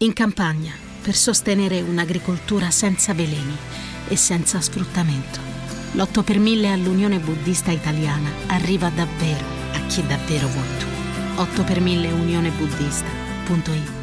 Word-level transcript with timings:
In 0.00 0.12
campagna, 0.12 0.70
per 1.02 1.16
sostenere 1.16 1.80
un'agricoltura 1.80 2.70
senza 2.70 3.14
veleni 3.14 3.56
e 4.06 4.14
senza 4.14 4.60
sfruttamento. 4.60 5.40
L'8 5.94 6.22
per 6.22 6.38
1000 6.38 6.70
all'Unione 6.70 7.18
Buddista 7.18 7.72
Italiana 7.72 8.30
arriva 8.46 8.90
davvero 8.90 9.44
a 9.72 9.86
chi 9.88 10.06
davvero 10.06 10.46
vuoi 10.46 10.68
tu. 10.78 10.86
8 11.40 11.64
per 11.64 11.80
1000 11.80 12.12
unionebuddista.it 12.12 13.96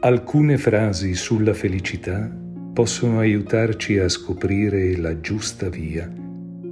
Alcune 0.00 0.58
frasi 0.58 1.14
sulla 1.14 1.54
felicità 1.54 2.30
possono 2.74 3.18
aiutarci 3.18 3.96
a 3.96 4.10
scoprire 4.10 4.94
la 4.98 5.18
giusta 5.20 5.70
via 5.70 6.06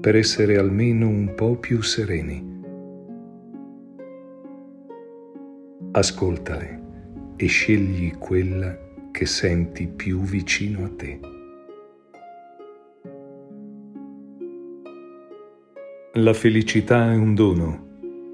per 0.00 0.16
essere 0.16 0.58
almeno 0.58 1.08
un 1.08 1.34
po' 1.34 1.56
più 1.56 1.80
sereni. 1.80 2.49
Ascoltale 5.92 7.34
e 7.34 7.46
scegli 7.46 8.16
quella 8.16 8.78
che 9.10 9.26
senti 9.26 9.88
più 9.88 10.20
vicino 10.20 10.84
a 10.84 10.90
te. 10.96 11.20
La 16.12 16.32
felicità 16.32 17.10
è 17.10 17.16
un 17.16 17.34
dono 17.34 17.88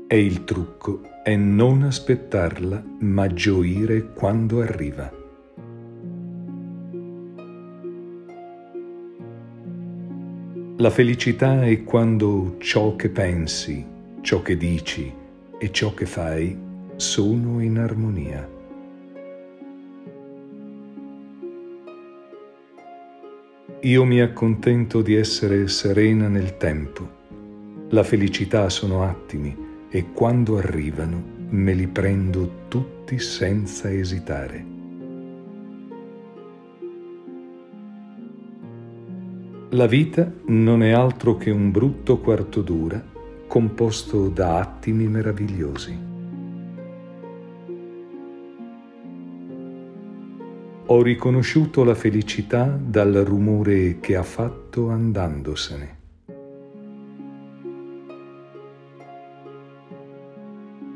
e 0.06 0.22
il 0.22 0.44
trucco 0.44 1.00
è 1.22 1.34
non 1.34 1.82
aspettarla 1.84 2.84
ma 2.98 3.26
gioire 3.28 4.12
quando 4.12 4.60
arriva. 4.60 5.10
La 10.76 10.90
felicità 10.90 11.64
è 11.64 11.84
quando 11.84 12.56
ciò 12.58 12.96
che 12.96 13.08
pensi, 13.08 13.82
ciò 14.20 14.42
che 14.42 14.58
dici 14.58 15.10
e 15.58 15.72
ciò 15.72 15.94
che 15.94 16.04
fai 16.04 16.64
sono 16.96 17.60
in 17.60 17.78
armonia. 17.78 18.48
Io 23.82 24.04
mi 24.04 24.20
accontento 24.22 25.02
di 25.02 25.14
essere 25.14 25.68
serena 25.68 26.28
nel 26.28 26.56
tempo. 26.56 27.06
La 27.90 28.02
felicità 28.02 28.70
sono 28.70 29.04
attimi 29.04 29.54
e 29.90 30.12
quando 30.12 30.56
arrivano 30.56 31.22
me 31.50 31.74
li 31.74 31.86
prendo 31.86 32.64
tutti 32.68 33.18
senza 33.18 33.92
esitare. 33.92 34.64
La 39.70 39.86
vita 39.86 40.32
non 40.46 40.82
è 40.82 40.92
altro 40.92 41.36
che 41.36 41.50
un 41.50 41.70
brutto 41.70 42.18
quarto 42.20 42.62
d'ora 42.62 43.04
composto 43.46 44.28
da 44.28 44.58
attimi 44.58 45.06
meravigliosi. 45.06 46.14
Ho 50.88 51.02
riconosciuto 51.02 51.82
la 51.82 51.96
felicità 51.96 52.78
dal 52.80 53.12
rumore 53.12 53.98
che 53.98 54.14
ha 54.14 54.22
fatto 54.22 54.88
andandosene. 54.88 55.98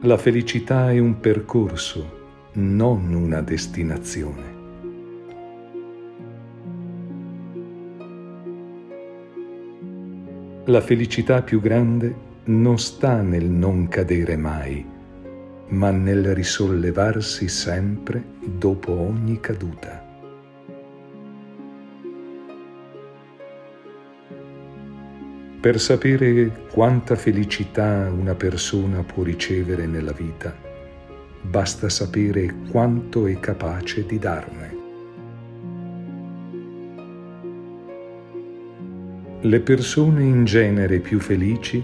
La 0.02 0.16
felicità 0.16 0.92
è 0.92 1.00
un 1.00 1.18
percorso, 1.18 2.18
non 2.52 3.12
una 3.12 3.40
destinazione. 3.40 4.58
La 10.66 10.80
felicità 10.80 11.42
più 11.42 11.60
grande 11.60 12.14
non 12.44 12.78
sta 12.78 13.22
nel 13.22 13.46
non 13.50 13.88
cadere 13.88 14.36
mai, 14.36 14.98
ma 15.70 15.90
nel 15.90 16.34
risollevarsi 16.34 17.48
sempre 17.48 18.22
dopo 18.44 18.92
ogni 18.92 19.38
caduta. 19.40 20.06
Per 25.60 25.78
sapere 25.78 26.66
quanta 26.72 27.14
felicità 27.14 28.10
una 28.10 28.34
persona 28.34 29.02
può 29.02 29.22
ricevere 29.22 29.86
nella 29.86 30.12
vita, 30.12 30.56
basta 31.42 31.88
sapere 31.88 32.54
quanto 32.70 33.26
è 33.26 33.38
capace 33.38 34.06
di 34.06 34.18
darne. 34.18 34.78
Le 39.42 39.60
persone 39.60 40.22
in 40.22 40.44
genere 40.44 40.98
più 40.98 41.20
felici 41.20 41.82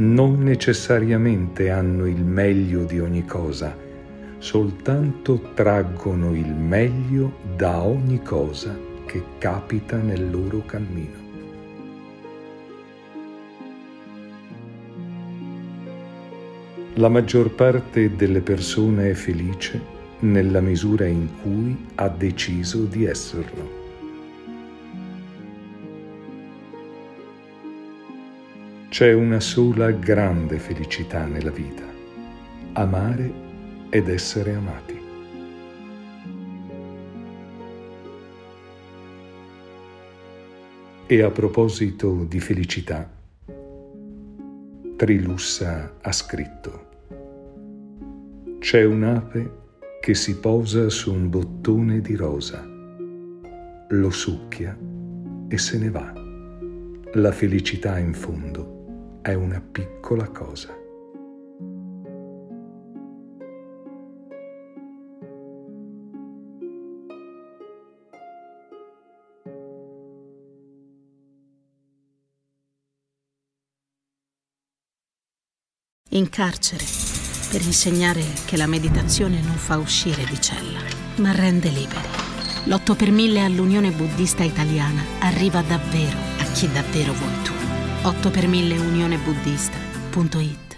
non 0.00 0.42
necessariamente 0.42 1.68
hanno 1.68 2.06
il 2.06 2.24
meglio 2.24 2.84
di 2.84 2.98
ogni 3.00 3.26
cosa, 3.26 3.76
soltanto 4.38 5.50
traggono 5.52 6.34
il 6.34 6.54
meglio 6.54 7.34
da 7.54 7.82
ogni 7.82 8.22
cosa 8.22 8.74
che 9.04 9.22
capita 9.36 9.98
nel 9.98 10.30
loro 10.30 10.64
cammino. 10.64 11.18
La 16.94 17.08
maggior 17.08 17.50
parte 17.50 18.16
delle 18.16 18.40
persone 18.40 19.10
è 19.10 19.14
felice 19.14 19.98
nella 20.20 20.62
misura 20.62 21.04
in 21.04 21.28
cui 21.42 21.76
ha 21.96 22.08
deciso 22.08 22.84
di 22.84 23.04
esserlo. 23.04 23.89
C'è 28.90 29.12
una 29.12 29.38
sola 29.38 29.92
grande 29.92 30.58
felicità 30.58 31.24
nella 31.24 31.52
vita, 31.52 31.84
amare 32.72 33.32
ed 33.88 34.08
essere 34.08 34.52
amati. 34.52 35.00
E 41.06 41.22
a 41.22 41.30
proposito 41.30 42.24
di 42.24 42.40
felicità, 42.40 43.08
Trilussa 44.96 45.94
ha 46.00 46.12
scritto, 46.12 46.88
c'è 48.58 48.84
un'ape 48.84 49.58
che 50.00 50.14
si 50.14 50.40
posa 50.40 50.88
su 50.88 51.12
un 51.12 51.30
bottone 51.30 52.00
di 52.00 52.16
rosa, 52.16 52.68
lo 53.88 54.10
succhia 54.10 54.76
e 55.46 55.58
se 55.58 55.78
ne 55.78 55.90
va. 55.90 56.12
La 57.12 57.30
felicità 57.30 57.96
in 57.96 58.14
fondo 58.14 58.78
è 59.22 59.34
una 59.34 59.60
piccola 59.60 60.28
cosa. 60.28 60.78
In 76.12 76.28
carcere, 76.28 76.84
per 77.50 77.62
insegnare 77.62 78.20
che 78.44 78.56
la 78.56 78.66
meditazione 78.66 79.40
non 79.42 79.54
fa 79.54 79.78
uscire 79.78 80.24
di 80.24 80.40
cella, 80.40 80.80
ma 81.16 81.30
rende 81.32 81.68
liberi. 81.68 82.08
L'8 82.64 82.96
per 82.96 83.10
1000 83.10 83.44
all'Unione 83.44 83.90
Buddista 83.90 84.42
Italiana 84.42 85.02
arriva 85.20 85.62
davvero 85.62 86.18
a 86.38 86.44
chi 86.52 86.70
davvero 86.72 87.12
vuoi 87.12 87.42
tu. 87.44 87.59
8 88.02 88.30
per 88.30 88.46
1000 88.46 88.78
unionebuddista.it 88.78 90.69